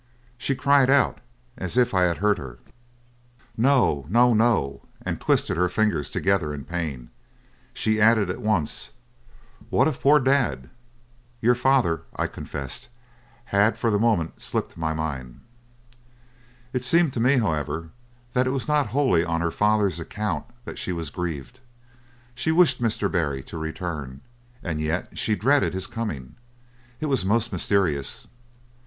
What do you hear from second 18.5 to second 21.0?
was not wholly on her father's account that she